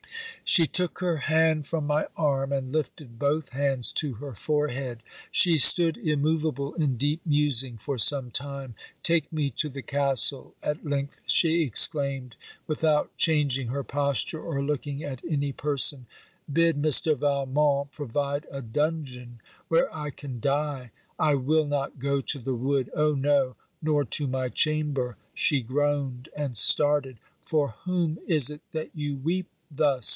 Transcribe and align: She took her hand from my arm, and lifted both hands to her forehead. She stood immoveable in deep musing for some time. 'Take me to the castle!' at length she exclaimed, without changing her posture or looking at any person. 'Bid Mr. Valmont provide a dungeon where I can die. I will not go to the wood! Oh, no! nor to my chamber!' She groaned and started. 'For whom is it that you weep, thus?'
She 0.43 0.67
took 0.67 0.99
her 0.99 1.15
hand 1.15 1.65
from 1.65 1.87
my 1.87 2.07
arm, 2.17 2.51
and 2.51 2.73
lifted 2.73 3.17
both 3.17 3.49
hands 3.49 3.93
to 3.93 4.15
her 4.15 4.33
forehead. 4.33 5.01
She 5.31 5.57
stood 5.57 5.95
immoveable 5.95 6.73
in 6.73 6.97
deep 6.97 7.21
musing 7.25 7.77
for 7.77 7.97
some 7.97 8.31
time. 8.31 8.75
'Take 9.01 9.31
me 9.31 9.49
to 9.51 9.69
the 9.69 9.81
castle!' 9.81 10.53
at 10.61 10.83
length 10.83 11.21
she 11.25 11.63
exclaimed, 11.63 12.35
without 12.67 13.15
changing 13.15 13.69
her 13.69 13.81
posture 13.85 14.41
or 14.41 14.61
looking 14.61 15.01
at 15.05 15.23
any 15.25 15.53
person. 15.53 16.05
'Bid 16.51 16.81
Mr. 16.81 17.17
Valmont 17.17 17.89
provide 17.93 18.45
a 18.51 18.61
dungeon 18.61 19.39
where 19.69 19.93
I 19.95 20.09
can 20.09 20.41
die. 20.41 20.91
I 21.17 21.35
will 21.35 21.65
not 21.65 21.97
go 21.97 22.19
to 22.19 22.39
the 22.39 22.55
wood! 22.55 22.89
Oh, 22.93 23.13
no! 23.15 23.55
nor 23.81 24.03
to 24.03 24.27
my 24.27 24.49
chamber!' 24.49 25.15
She 25.33 25.61
groaned 25.61 26.27
and 26.35 26.57
started. 26.57 27.19
'For 27.45 27.69
whom 27.85 28.19
is 28.27 28.49
it 28.49 28.59
that 28.73 28.89
you 28.93 29.15
weep, 29.15 29.47
thus?' 29.73 30.09